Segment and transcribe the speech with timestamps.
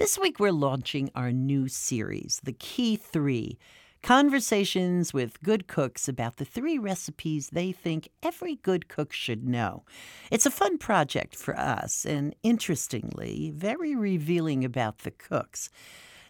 [0.00, 3.58] This week, we're launching our new series, The Key Three
[4.02, 9.84] Conversations with good cooks about the three recipes they think every good cook should know.
[10.30, 15.68] It's a fun project for us, and interestingly, very revealing about the cooks.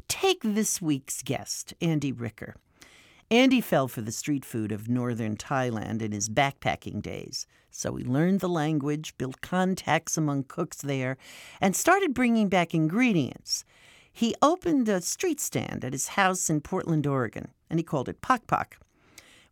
[0.08, 2.56] Take this week's guest, Andy Ricker.
[3.32, 7.46] Andy fell for the street food of northern Thailand in his backpacking days.
[7.70, 11.16] So he learned the language, built contacts among cooks there,
[11.60, 13.64] and started bringing back ingredients.
[14.12, 18.20] He opened a street stand at his house in Portland, Oregon, and he called it
[18.20, 18.78] Pok Pok.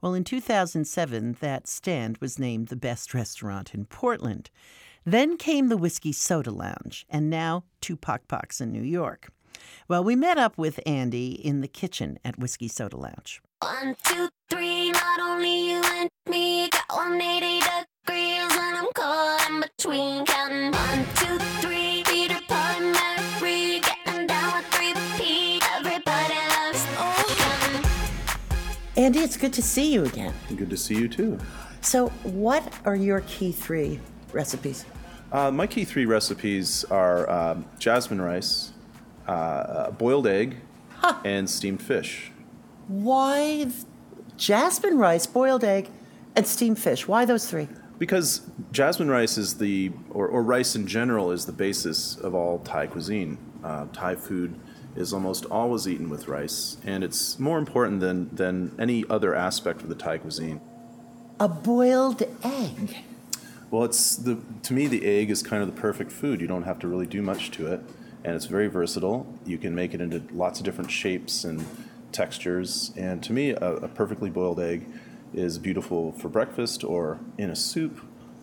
[0.00, 4.50] Well, in 2007, that stand was named the best restaurant in Portland.
[5.04, 9.30] Then came the Whiskey Soda Lounge, and now two Pok Poks in New York.
[9.88, 13.40] Well, we met up with Andy in the kitchen at Whiskey Soda Lounge.
[13.60, 19.60] One, two, three, not only you and me, got 180 degrees, and I'm caught in
[19.60, 20.24] between.
[20.26, 25.60] Counting one, two, three, Peter, Paul, and Mary, getting down with three P.
[25.74, 28.12] Everybody loves oh,
[28.96, 30.34] Andy, it's good to see you again.
[30.56, 31.38] Good to see you too.
[31.80, 34.00] So, what are your key three
[34.32, 34.84] recipes?
[35.30, 38.72] Uh, my key three recipes are um, jasmine rice,
[39.28, 40.56] uh, uh, boiled egg,
[41.24, 42.32] and steamed fish.
[42.88, 43.84] Why th-
[44.36, 45.90] jasmine rice, boiled egg,
[46.34, 47.06] and steamed fish?
[47.06, 47.68] Why those three?
[47.98, 52.60] Because jasmine rice is the, or, or rice in general, is the basis of all
[52.60, 53.38] Thai cuisine.
[53.62, 54.58] Uh, Thai food
[54.96, 59.82] is almost always eaten with rice, and it's more important than, than any other aspect
[59.82, 60.60] of the Thai cuisine.
[61.38, 62.96] A boiled egg.
[63.70, 66.40] Well, it's the to me the egg is kind of the perfect food.
[66.40, 67.80] You don't have to really do much to it,
[68.24, 69.26] and it's very versatile.
[69.46, 71.64] You can make it into lots of different shapes and
[72.12, 72.92] textures.
[72.96, 74.86] And to me, a, a perfectly boiled egg
[75.34, 78.00] is beautiful for breakfast or in a soup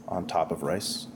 [0.08, 1.08] on top of rice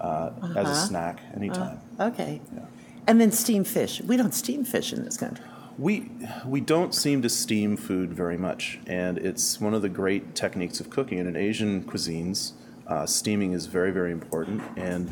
[0.00, 1.80] uh, as a snack anytime.
[1.98, 2.40] Okay.
[2.54, 2.66] Yeah.
[3.06, 4.00] And then steamed fish.
[4.02, 5.44] We don't steam fish in this country.
[5.78, 6.10] We
[6.44, 10.78] we don't seem to steam food very much, and it's one of the great techniques
[10.78, 11.18] of cooking.
[11.18, 12.52] And in Asian cuisines,
[12.86, 15.10] uh, steaming is very very important and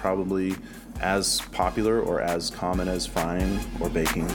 [0.00, 0.56] probably
[1.00, 4.28] as popular or as common as frying or baking.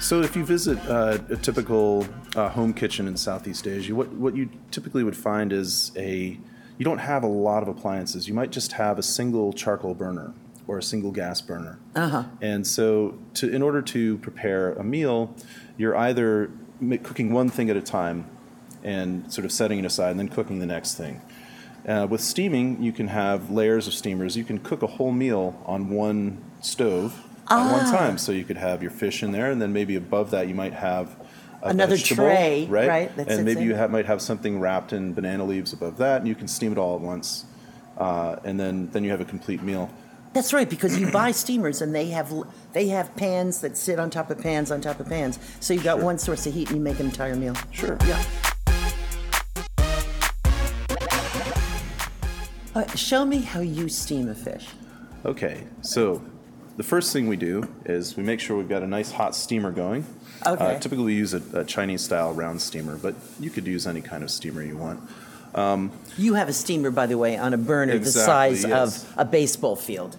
[0.00, 2.06] So, if you visit uh, a typical
[2.36, 6.38] uh, home kitchen in Southeast Asia, what, what you typically would find is a
[6.76, 8.28] you don't have a lot of appliances.
[8.28, 10.34] You might just have a single charcoal burner
[10.66, 11.78] or a single gas burner.
[11.94, 12.24] Uh-huh.
[12.42, 15.34] And so, to in order to prepare a meal,
[15.78, 16.50] you're either
[17.02, 18.28] cooking one thing at a time
[18.84, 21.20] and sort of setting it aside, and then cooking the next thing.
[21.88, 24.36] Uh, with steaming, you can have layers of steamers.
[24.36, 28.16] You can cook a whole meal on one stove at one time.
[28.16, 30.72] So you could have your fish in there, and then maybe above that you might
[30.72, 31.16] have
[31.62, 32.88] a Another vegetable, tray, right?
[32.88, 33.66] right, and maybe in.
[33.66, 36.72] you have, might have something wrapped in banana leaves above that, and you can steam
[36.72, 37.46] it all at once,
[37.96, 39.90] uh, and then then you have a complete meal.
[40.34, 42.32] That's right, because you buy steamers and they have
[42.72, 45.38] they have pans that sit on top of pans on top of pans.
[45.60, 47.54] So you've got one source of heat and you make an entire meal.
[47.70, 47.96] Sure.
[48.04, 48.22] Yeah.
[52.74, 54.66] Uh, show me how you steam a fish.
[55.24, 56.22] Okay, so
[56.76, 59.70] the first thing we do is we make sure we've got a nice hot steamer
[59.70, 60.04] going.
[60.44, 60.76] Okay.
[60.76, 64.00] Uh, typically, we use a, a Chinese style round steamer, but you could use any
[64.00, 65.00] kind of steamer you want.
[66.18, 69.04] You have a steamer, by the way, on a burner the size yes.
[69.04, 70.16] of a baseball field.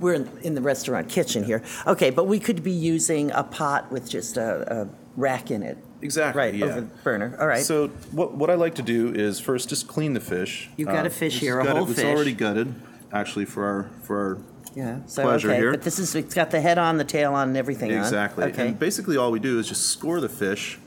[0.00, 1.62] We're in, in the restaurant kitchen here.
[1.86, 5.78] Okay, but we could be using a pot with just a, a rack in it.
[6.02, 6.40] Exactly.
[6.40, 6.66] Right, yeah.
[6.66, 7.36] over the burner.
[7.40, 7.64] All right.
[7.64, 10.68] So what what I like to do is first just clean the fish.
[10.76, 11.98] You've got a um, fish this here, a whole it, fish.
[11.98, 12.74] It's already gutted,
[13.12, 14.38] actually, for our for our
[14.74, 14.98] yeah.
[15.06, 15.70] So pleasure okay, here.
[15.70, 17.98] but this is it's got the head on, the tail on, and everything on.
[17.98, 18.44] Exactly.
[18.46, 18.68] Okay.
[18.68, 20.78] And basically, all we do is just score the fish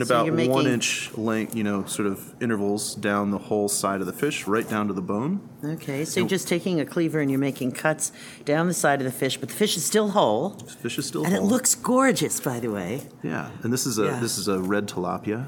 [0.00, 3.68] in So about making- one inch length, you know, sort of intervals down the whole
[3.68, 5.40] side of the fish, right down to the bone.
[5.64, 8.12] Okay, so you're just taking a cleaver and you're making cuts
[8.44, 11.06] down the side of the fish, but the fish is still whole, The fish is
[11.06, 13.02] still and it looks gorgeous, by the way.
[13.22, 14.20] Yeah, and this is a Yeah.
[14.20, 15.46] this is a red tilapia.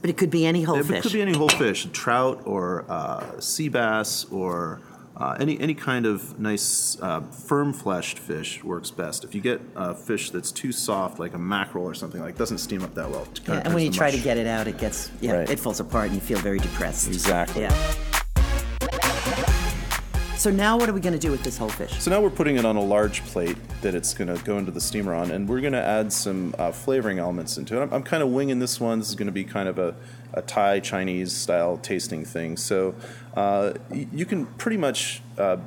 [0.00, 1.02] But it could be any whole It fish.
[1.02, 4.80] could be any whole fish, trout or uh, sea bass or
[5.18, 9.24] uh, any any kind of nice uh, firm fleshed fish works best.
[9.24, 12.38] If you get a fish that's too soft, like a mackerel or something like, it
[12.38, 13.26] doesn't steam up that well.
[13.46, 15.50] Yeah, and when you to try to get it out, it gets yeah, Right.
[15.50, 17.08] it falls apart, and you feel very depressed.
[17.08, 17.62] Exactly.
[17.62, 17.94] Yeah.
[20.36, 22.00] So now, what are we going to do with this whole fish?
[22.00, 24.70] So now we're putting it on a large plate that it's going to go into
[24.70, 27.82] the steamer on, and we're going to add some uh, flavoring elements into it.
[27.82, 29.00] I'm, I'm kind of winging this one.
[29.00, 29.96] This is going to be kind of a,
[30.34, 32.56] a Thai Chinese style tasting thing.
[32.56, 32.94] So
[33.38, 35.58] uh, you can pretty much uh,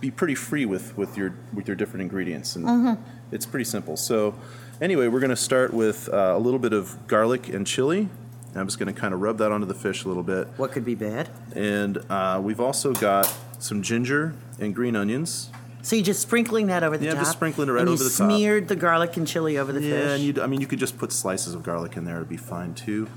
[0.00, 2.98] be pretty free with, with your with your different ingredients, and
[3.32, 3.96] it's pretty simple.
[3.96, 4.34] So
[4.80, 8.08] anyway, we're going to start with uh, a little bit of garlic and chili.
[8.54, 10.46] I'm just going to kind of rub that onto the fish a little bit.
[10.56, 11.28] What could be bad?
[11.54, 15.50] And uh, we've also got some ginger and green onions.
[15.82, 17.12] So you're just sprinkling that over the fish?
[17.12, 17.20] Yeah, top.
[17.20, 18.30] just sprinkling it right and over the top.
[18.30, 20.04] You smeared the garlic and chili over the Yeah, fish.
[20.04, 22.28] Yeah, and you, I mean, you could just put slices of garlic in there; it'd
[22.28, 23.08] be fine too.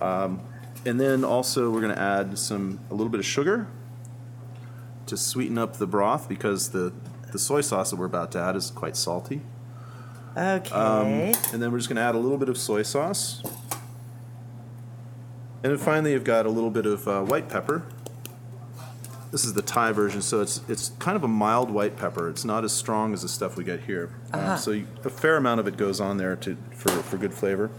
[0.00, 0.40] Um,
[0.86, 3.68] and then also, we're going to add some a little bit of sugar
[5.06, 6.92] to sweeten up the broth because the
[7.32, 9.42] the soy sauce that we're about to add is quite salty.
[11.02, 11.34] okay.
[11.52, 13.42] And then we're just going to add a little bit of soy sauce.
[15.62, 17.82] And then finally, you've got a little bit of uh, white pepper.
[19.32, 22.28] This is the Thai version, so it's it's kind of a mild white pepper.
[22.28, 24.10] It's not as strong as the stuff we get here.
[24.32, 27.34] Um, so you, a fair amount of it goes on there to for, for good
[27.34, 27.70] flavor.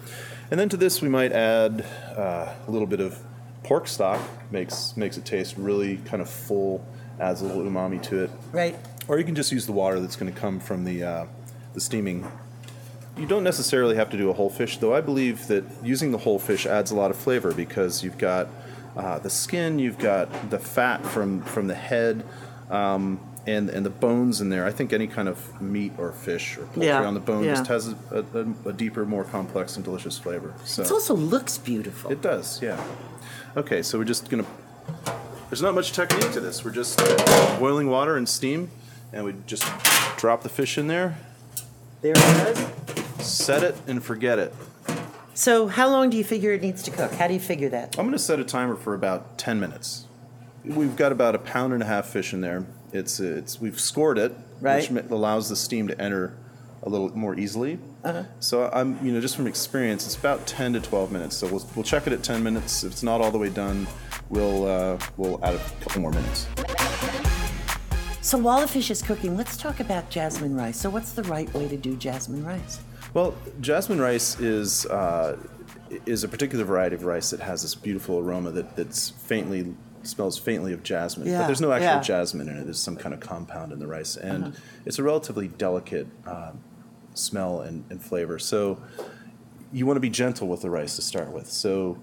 [0.51, 3.19] And then to this, we might add uh, a little bit of
[3.63, 4.21] pork stock.
[4.51, 6.85] makes makes it taste really kind of full,
[7.19, 8.31] adds a little umami to it.
[8.51, 8.75] right.
[9.07, 11.25] Or you can just use the water that's going to come from the uh,
[11.73, 12.29] the steaming.
[13.17, 14.93] You don't necessarily have to do a whole fish, though.
[14.93, 18.49] I believe that using the whole fish adds a lot of flavor because you've got
[18.97, 22.25] uh, the skin, you've got the fat from from the head,
[22.69, 24.65] um, and and the bones in there.
[24.65, 27.55] I think any kind of meat or fish or poultry Yeah, on the bone yeah.
[27.55, 30.53] just has a, a, a deeper, more complex, and delicious flavor.
[30.65, 32.11] So It also looks beautiful.
[32.11, 32.81] it does, yeah.
[33.55, 34.45] Okay, so we're just gonna.
[35.49, 36.65] There's not much technique to this.
[36.65, 36.97] We're just
[37.59, 38.69] boiling water and steam,
[39.13, 39.63] and we just
[40.17, 41.17] drop the fish in there,
[42.01, 43.25] there it is.
[43.25, 44.53] set it, and forget it.
[45.33, 47.11] So how long do you figure it needs to cook?
[47.13, 47.97] How do you figure that?
[47.99, 50.05] I'm gonna set a timer for about 10 minutes.
[50.63, 52.65] We've got about a pound and a half fish in there.
[52.95, 54.89] It's it's we've scored it, Right.
[54.89, 56.37] which allows the steam to enter
[56.83, 57.79] a little more easily.
[58.03, 58.23] Uh-huh.
[58.39, 61.35] So I'm you know just from experience, it's about 10 to 12 minutes.
[61.35, 62.83] So we'll, we'll check it at 10 minutes.
[62.83, 63.87] If it's not all the way done,
[64.29, 66.47] we'll uh, we'll add a couple more minutes.
[68.21, 70.77] So while the fish is cooking, let's talk about jasmine rice.
[70.79, 72.79] So what's the right way to do jasmine rice?
[73.13, 75.37] Well, jasmine rice is uh,
[76.05, 79.75] is a particular variety of rice that has this beautiful aroma that that's faintly
[80.05, 82.01] smells faintly of jasmine, Yeah, but there's no actual yeah.
[82.01, 82.63] jasmine in it.
[82.63, 84.55] There's some kind of compound in the rice, and
[84.85, 86.51] it's a relatively delicate uh,
[87.13, 88.39] smell and, and flavor.
[88.39, 88.81] So
[89.71, 91.49] you want to be gentle with the rice to start with.
[91.49, 91.97] So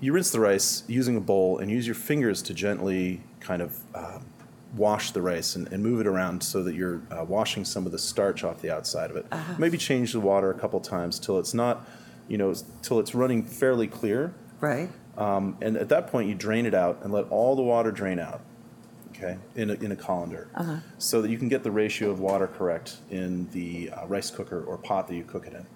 [0.00, 3.78] you rinse the rice using a bowl and use your fingers to gently kind of
[3.94, 4.24] um,
[4.76, 7.92] wash the rice and, and move it around so that you're uh, washing some of
[7.92, 9.26] the starch off the outside of it.
[9.58, 11.86] Maybe change the water a couple times till it's not,
[12.28, 14.34] you know, till it's running fairly clear.
[14.60, 14.88] Right.
[15.16, 18.18] Um, and at that point, you drain it out and let all the water drain
[18.18, 18.40] out,
[19.10, 20.48] okay, in a, in a colander,
[20.98, 24.64] so that you can get the ratio of water correct in the uh, rice cooker
[24.64, 25.66] or pot that you cook it in.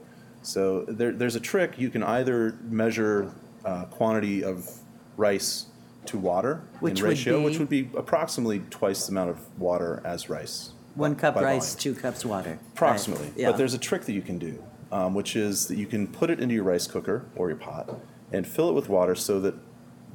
[0.43, 1.79] So there, there's a trick.
[1.79, 3.33] You can either measure
[3.65, 4.71] uh, quantity of
[5.17, 5.67] rice
[6.06, 10.31] to water Which in ratio, which would be approximately twice the amount of water as
[10.31, 10.71] rice.
[10.94, 11.94] One cup by rice, volume.
[11.94, 12.59] two cups water.
[12.75, 13.27] Approximately.
[13.27, 13.37] Right.
[13.37, 13.50] Yeah.
[13.50, 14.62] But there's a trick that you can do,
[14.93, 17.91] um, which is that you can put it into your rice cooker or your pot
[18.32, 19.55] and fill it with water so that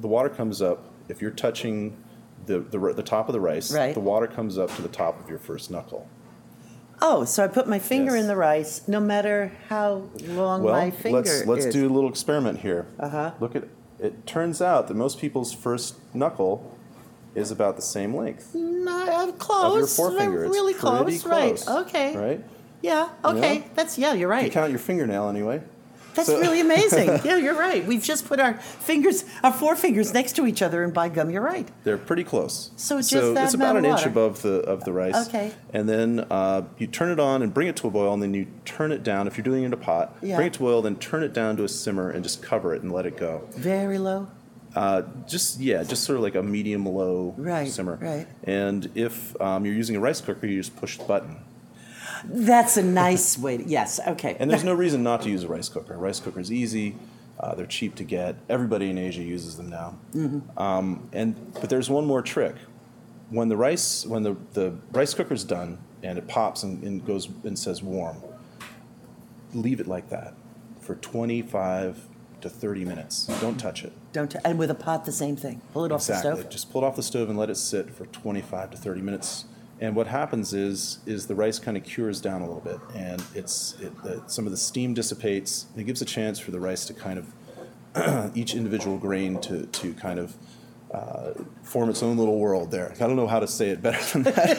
[0.00, 0.84] the water comes up.
[1.08, 1.96] If you're touching
[2.46, 3.94] the, the, the top of the rice, Right.
[3.94, 6.06] the water comes up to the top of your first knuckle.
[7.00, 8.22] oh, so I put my finger Yes.
[8.22, 11.74] in the rice, no matter how long Well, my finger let's, let's is.
[11.74, 12.86] do a little experiment here.
[13.00, 13.32] Uh-huh.
[13.40, 13.64] Look at
[13.98, 14.26] it.
[14.26, 16.76] Turns out that most people's first knuckle
[17.34, 19.72] is about the same length No, I'm close.
[19.72, 20.40] of your uh, forefinger.
[20.44, 21.66] I'm It's really pretty close.
[21.68, 21.68] Right.
[21.86, 22.16] Okay.
[22.16, 22.44] Right?
[22.82, 23.08] Yeah.
[23.24, 23.54] Okay.
[23.56, 23.62] Yeah.
[23.74, 24.08] That's yeah.
[24.12, 24.52] You're You right.
[24.52, 25.60] count your fingernail anyway.
[26.14, 27.08] That's so- really amazing.
[27.24, 27.84] yeah, you're right.
[27.86, 31.42] We've just put our fingers, our forefingers next to each other, and by gum, you're
[31.42, 31.68] right.
[31.84, 32.70] They're pretty close.
[32.76, 35.28] So it's just that it's about an inch above the of the rice.
[35.28, 35.52] Okay.
[35.72, 38.34] And then uh, you turn it on and bring it to a boil, and then
[38.34, 39.26] you turn it down.
[39.26, 40.36] If you're doing it in a pot, Yeah.
[40.36, 42.82] bring it to boil, then turn it down to a simmer and just cover it
[42.82, 43.48] and let it go.
[43.52, 44.28] Very low.
[44.74, 47.98] Uh, just yeah, just sort of like a medium low Right, simmer.
[48.00, 48.26] right.
[48.44, 51.36] And if um, you're using a rice cooker, you just push the button.
[52.24, 53.58] That's a nice way.
[53.58, 54.00] To, yes.
[54.06, 54.36] Okay.
[54.38, 55.96] And there's no reason not to use a rice cooker.
[55.96, 56.96] Rice cooker is easy.
[57.38, 58.36] Uh, they're cheap to get.
[58.48, 59.98] Everybody in Asia uses them now.
[60.14, 60.58] Mm-hmm.
[60.58, 62.54] Um, and but there's one more trick.
[63.30, 67.28] When the rice when the, the rice cooker's done and it pops and, and goes
[67.44, 68.22] and says warm,
[69.54, 70.34] leave it like that
[70.80, 72.08] for 25
[72.42, 73.26] to 30 minutes.
[73.40, 73.92] Don't touch it.
[74.12, 74.30] Don't.
[74.30, 75.62] T- and with a pot, the same thing.
[75.72, 76.30] Pull it off Exactly.
[76.30, 76.50] the stove.
[76.50, 79.44] Just pull it off the stove and let it sit for 25 to 30 minutes.
[79.82, 83.20] And what happens is is the rice kind of cures down a little bit, and
[83.34, 85.66] it's it, the, some of the steam dissipates.
[85.72, 89.66] And it gives a chance for the rice to kind of each individual grain to
[89.66, 90.34] to kind of.
[90.92, 92.92] Uh, form its own little world there.
[93.00, 94.58] I don't know how to say it better than that,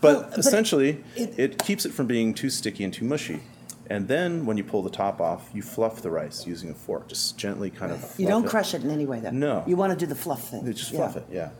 [0.00, 3.40] but, but essentially, it- it, keeps it from being too sticky and too mushy.
[3.90, 7.08] And then, when you pull the top off, you fluff the rice using a fork,
[7.08, 8.14] just gently kind of.
[8.18, 8.48] You don't it.
[8.48, 9.32] crush it in any way, though.
[9.32, 9.64] No.
[9.66, 10.64] You want to do the fluff thing.
[10.66, 10.96] You Just Yeah.
[10.96, 11.50] fluff it, yeah.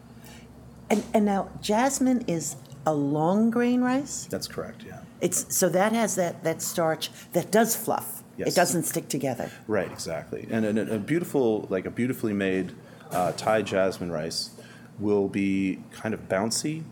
[0.88, 4.26] And and now jasmine is a long grain rice.
[4.30, 5.00] That's correct, yeah.
[5.20, 8.22] It's so that has that that starch that does fluff.
[8.38, 8.48] Yes.
[8.48, 9.50] It doesn't stick together.
[9.66, 10.46] Right, exactly.
[10.50, 12.72] And, and a beautiful, like a beautifully made
[13.10, 14.50] uh, Thai jasmine rice
[14.98, 16.82] will be kind of bouncy,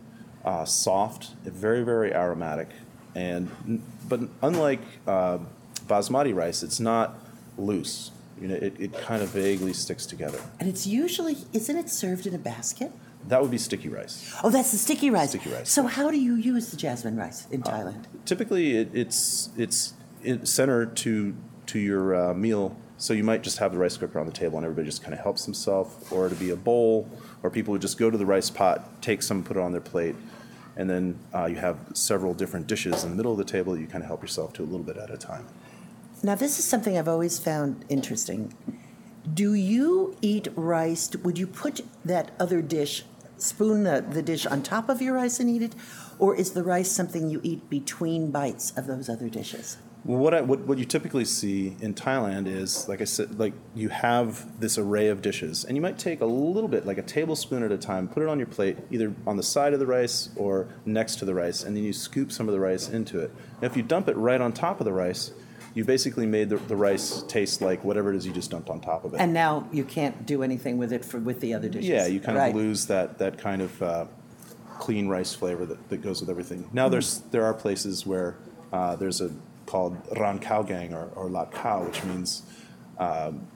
[0.45, 2.69] uh, soft, very very aromatic,
[3.15, 3.51] and
[4.09, 5.39] but unlike uh,
[5.87, 7.19] basmati rice, it's not
[7.57, 8.11] loose.
[8.41, 10.41] You know, it, it kind of vaguely sticks together.
[10.59, 12.91] And it's usually, isn't it served in a basket?
[13.29, 14.35] That would be sticky rice.
[14.43, 15.31] Oh, that's the sticky rice.
[15.31, 15.71] Sticky rice.
[15.71, 18.05] So how do you use the jasmine rice in Thailand?
[18.25, 21.35] Typically, it, it's it's in center to
[21.67, 22.77] to your uh, meal.
[22.97, 25.15] So you might just have the rice cooker on the table, and everybody just kind
[25.15, 27.09] of helps themselves, or to be a bowl,
[27.43, 29.81] or people would just go to the rice pot, take some, put it on their
[29.81, 30.15] plate,
[30.77, 33.81] and then uh, you have several different dishes in the middle of the table that
[33.81, 35.47] you kind of help yourself to a little bit at a time.
[36.23, 38.55] Now, this is something I've always found interesting.
[39.33, 41.11] Do you eat rice?
[41.17, 43.05] Would you put that other dish,
[43.37, 45.75] spoon the, the dish on top of your rice and eat it?
[46.19, 49.79] Or is the rice something you eat between bites of those other dishes?
[50.05, 53.55] Well, what, I, what what you typically see in Thailand is, like I said, like
[53.75, 57.03] you have this array of dishes, and you might take a little bit, like a
[57.03, 59.87] tablespoon at a time, put it on your plate, either on the side of the
[59.87, 63.19] rice or next to the rice, and then you scoop some of the rice into
[63.19, 63.31] it.
[63.63, 65.33] Now, if you dump it right on top of the rice,
[65.75, 68.81] you basically made the, the rice taste like whatever it is you just dumped on
[68.81, 69.21] top of it.
[69.21, 71.89] And now you can't do anything with it for, with the other dishes.
[71.89, 72.51] Yeah, you kind Right.
[72.51, 74.07] of lose that that kind of uh,
[74.79, 76.69] clean rice flavor that, that goes with everything.
[76.73, 78.37] Now there's there are places where
[78.73, 79.31] uh, there's a
[79.67, 82.43] called ran khao gang or, or lat khao, which means
[82.99, 83.47] um,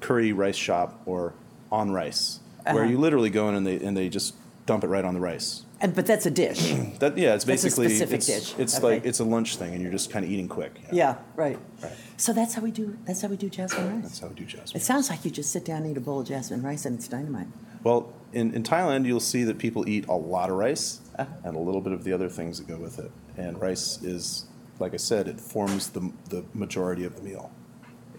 [0.00, 1.34] curry rice shop or
[1.70, 2.90] on rice, where Uh-huh.
[2.90, 4.34] you literally go in and they and they just
[4.66, 5.62] dump it right on the rice.
[5.82, 6.74] And, but that's a dish.
[7.00, 8.54] That yeah, it's That's a basically specific it's, dish.
[8.58, 8.84] it's Okay.
[8.86, 10.72] like it's a lunch thing, and you're just kind of eating quick.
[10.92, 11.58] yeah, right.
[11.82, 11.92] Right.
[12.18, 12.98] So that's how we do.
[13.06, 14.02] That's how we do jasmine rice.
[14.02, 14.76] That's how we do jasmine.
[14.80, 16.96] It sounds like you just sit down and eat a bowl of jasmine rice and
[16.98, 17.46] it's dynamite.
[17.82, 21.32] Well, in, in Thailand, you'll see that people eat a lot of rice Uh-huh.
[21.44, 23.10] and a little bit of the other things that go with it.
[23.38, 24.44] And rice is,
[24.78, 27.50] like I said, it forms the, the majority of the meal.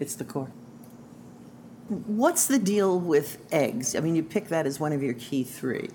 [0.00, 0.50] It's the core.
[1.88, 3.94] What's the deal with eggs?
[3.94, 5.90] I mean, you pick that as one of your key three.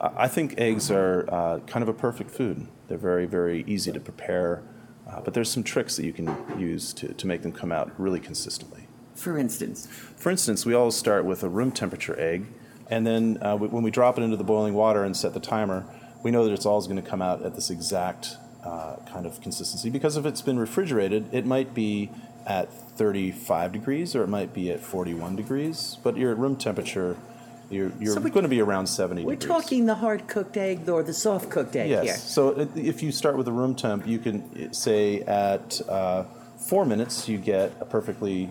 [0.00, 2.66] I think eggs are uh, kind of a perfect food.
[2.88, 4.62] They're very, very easy to prepare,
[5.06, 7.92] uh, but there's some tricks that you can use to, to make them come out
[8.00, 8.86] really consistently.
[9.14, 12.46] For instance, For instance, we always start with a room temperature egg,
[12.88, 15.40] and then uh, w- when we drop it into the boiling water and set the
[15.40, 15.84] timer,
[16.22, 19.40] we know that it's always going to come out at this exact uh, kind of
[19.42, 19.90] consistency.
[19.90, 22.10] Because if it's been refrigerated, it might be
[22.46, 27.16] at 35 degrees or it might be at 41 degrees, but you're at room temperature,
[27.70, 29.48] you're, you're So we- going to be around 70 we're degrees.
[29.48, 32.04] talking the hard cooked egg or the soft cooked egg Yes.
[32.04, 32.14] here.
[32.16, 36.24] So i- if you start with a room temp, you can uh, say at uh,
[36.58, 38.50] four minutes you get a perfectly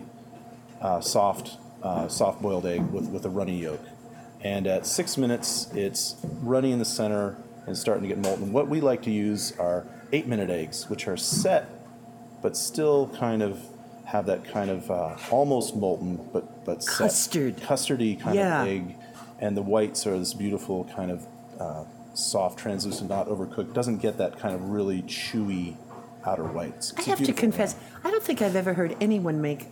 [0.80, 3.80] uh, soft, uh, soft boiled egg with, with a runny yolk,
[4.42, 7.36] and at six minutes it's runny in the center
[7.66, 8.52] and starting to get molten.
[8.52, 11.68] What we like to use are eight minute eggs, which are set,
[12.42, 13.60] but still kind of
[14.06, 16.96] have that kind of uh, almost molten, but but set.
[16.96, 17.56] Custard.
[17.58, 18.62] custardy kind Yeah.
[18.62, 18.96] of egg,
[19.40, 21.26] and the whites are this beautiful kind of
[21.58, 23.72] uh, soft, translucent, not overcooked.
[23.72, 25.76] Doesn't get that kind of really chewy
[26.24, 26.92] outer whites.
[26.96, 29.66] I It's a have to confess, I don't think I've ever heard anyone make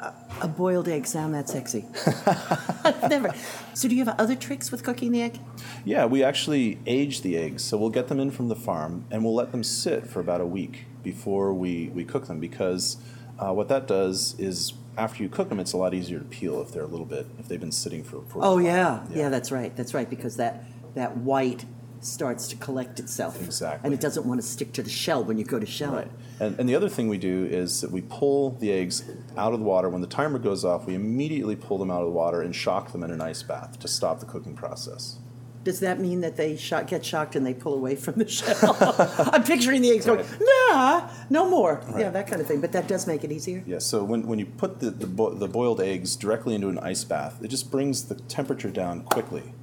[0.00, 0.12] a,
[0.42, 1.84] a boiled egg sound that sexy.
[2.84, 3.32] I've never.
[3.74, 5.38] So, do you have other tricks with cooking the egg?
[5.84, 7.62] Yeah, we actually age the eggs.
[7.62, 10.40] So we'll get them in from the farm and we'll let them sit for about
[10.40, 12.96] a week before we, we cook them because
[13.38, 16.60] uh, what that does is after you cook them, it's a lot easier to peel
[16.60, 18.60] if they're a little bit, if they've been sitting for, for Oh while.
[18.60, 19.04] yeah.
[19.10, 19.74] yeah, That's right.
[19.76, 21.64] That's right because that that white
[22.00, 23.40] starts to collect itself.
[23.40, 23.86] Exactly.
[23.86, 26.06] And it doesn't want to stick to the shell when you go to shell Right.
[26.06, 26.12] it.
[26.40, 29.04] And, and the other thing we do is that we pull the eggs
[29.36, 29.88] out of the water.
[29.88, 32.90] When the timer goes off, we immediately pull them out of the water and shock
[32.92, 35.18] them in an ice bath to stop the cooking process.
[35.64, 38.76] Does that mean that they shock, get shocked and they pull away from the shell?
[39.32, 40.24] I'm picturing the eggs going,
[40.70, 41.80] nah, no more.
[41.96, 42.60] Yeah, that kind of thing.
[42.60, 43.62] But that does make it easier.
[43.66, 46.78] Yeah, so when, when you put the, the, bo- the boiled eggs directly into an
[46.78, 49.54] ice bath, it just brings the temperature down quickly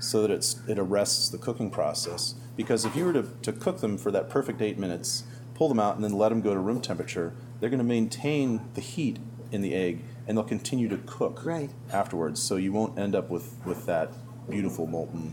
[0.00, 2.34] so that it's, it arrests the cooking process.
[2.56, 5.22] Because if you were to, to cook them for that perfect eight minutes,
[5.54, 8.60] pull them out, and then let them go to room temperature, they're going to maintain
[8.74, 9.18] the heat
[9.52, 11.70] in the egg and they'll continue to cook Right.
[11.92, 12.42] afterwards.
[12.42, 14.10] So you won't end up with, with that
[14.50, 15.32] beautiful molten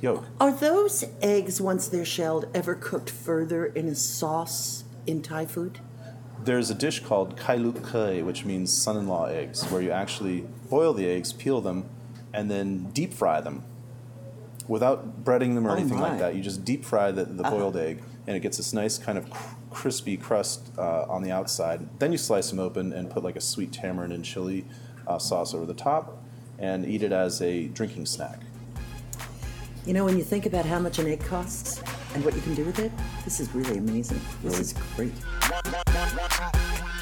[0.00, 0.24] yolk.
[0.40, 5.80] Are those eggs, once they're shelled, ever cooked further in a sauce in Thai food?
[6.42, 10.92] There's a dish called kai luk kai, which means son-in-law eggs, where you actually boil
[10.92, 11.88] the eggs, peel them,
[12.32, 13.64] and then deep fry them
[14.68, 16.02] without breading them or Oh, anything my.
[16.04, 16.10] Uh-huh.
[16.12, 16.34] like that.
[16.34, 19.30] You just deep fry the, the boiled egg, and it gets this nice kind of
[19.30, 21.88] cr- crispy crust uh, on the outside.
[21.98, 24.66] Then you slice them open and put like a sweet tamarind and chili
[25.06, 26.22] uh, sauce over the top,
[26.58, 28.40] and eat it as a drinking snack.
[29.86, 31.80] You know, when you think about how much an egg costs
[32.14, 32.90] and what you can do with it,
[33.24, 34.20] this is really amazing.
[34.42, 35.12] This is great.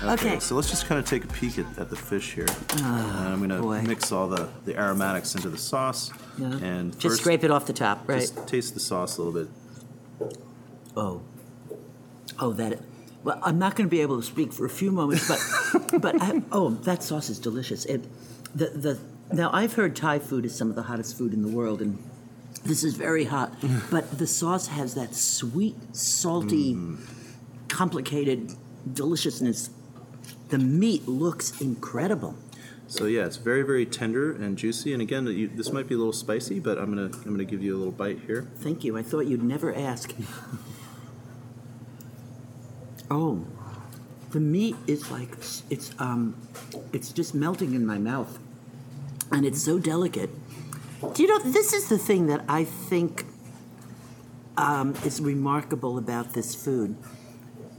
[0.03, 0.38] Okay.
[0.38, 2.47] So let's just kind of take a peek at, at the fish here.
[2.76, 3.81] and I'm going Ah, boy.
[3.81, 6.12] to mix all the, the aromatics into the sauce.
[6.37, 6.49] Yeah.
[6.59, 8.21] And Just first, scrape it off the top, right?
[8.21, 9.47] Just taste the sauce a little
[10.21, 10.37] bit.
[10.95, 11.23] Oh.
[12.38, 12.81] Oh, that.
[13.23, 16.21] Well, I'm not going to be able to speak for a few moments, but but
[16.21, 17.87] I, oh, that sauce is delicious.
[17.87, 18.05] It,
[18.55, 18.99] the the
[19.33, 21.97] now I've heard Thai food is some of the hottest food in the world, and
[22.64, 23.52] this is very hot.
[23.90, 26.78] but the sauce has that sweet, salty,
[27.68, 28.54] complicated
[28.92, 29.70] deliciousness.
[30.49, 32.37] The meat looks incredible.
[32.87, 34.92] So yeah, it's very very tender and juicy.
[34.92, 37.62] And again, you, this might be a little spicy, but I'm gonna I'm gonna give
[37.62, 38.46] you a little bite here.
[38.58, 38.96] Thank you.
[38.96, 40.14] I thought you'd never ask.
[43.11, 43.44] oh,
[44.30, 45.30] the meat is like
[45.70, 46.37] it's um,
[46.92, 48.38] it's just melting in my mouth,
[49.32, 50.30] and it's so delicate.
[51.12, 53.25] Do you know this is the thing that I think
[54.56, 56.96] um, is remarkable about this food?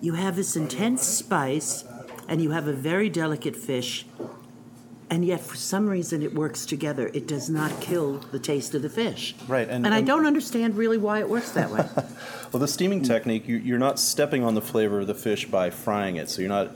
[0.02, 1.84] You have this intense spice,
[2.28, 4.06] and you have a very delicate fish,
[5.10, 7.10] and yet for some reason it works together.
[7.14, 9.36] It does not kill the taste of the fish.
[9.48, 11.86] Right, and- and I and- don't understand really why it works that way.
[12.52, 15.70] Well, the steaming technique, you, you're not stepping on the flavor of the fish by
[15.72, 16.72] frying it, so you're not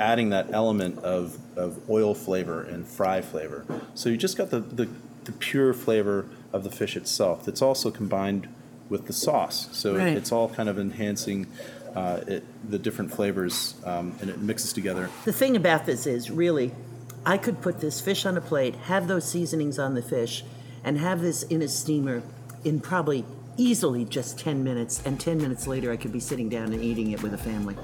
[0.00, 3.64] adding that element of, of oil flavor and fry flavor.
[3.94, 4.88] So you just got the, the,
[5.24, 8.48] the pure flavor of the fish itself that's also combined
[8.88, 9.68] with the sauce.
[9.72, 10.16] So Right.
[10.16, 11.46] it's all kind of enhancing
[11.94, 15.10] uh, it, the different flavors um, and it mixes together.
[15.24, 16.72] The thing about this is, really,
[17.24, 20.44] I could put this fish on a plate, have those seasonings on the fish,
[20.84, 22.22] and have this in a steamer
[22.64, 23.24] in probably
[23.58, 27.10] easily just 10 minutes, and 10 minutes later I could be sitting down and eating
[27.10, 27.76] it with a family.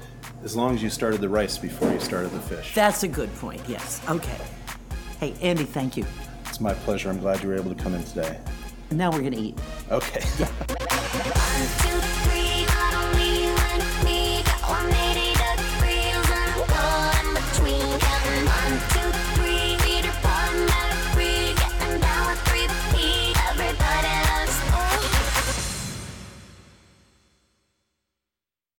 [0.43, 2.73] As long as you started the rice before you started the fish.
[2.73, 4.01] That's a good point, yes.
[4.09, 4.37] Okay.
[5.19, 6.05] Hey, Andy, thank you.
[6.59, 7.09] It's my pleasure.
[7.09, 8.37] I'm glad you were able to come in today.
[8.91, 9.57] Now we're going to eat.
[9.89, 10.19] Okay.
[10.19, 11.99] One, two,
[12.29, 12.38] three.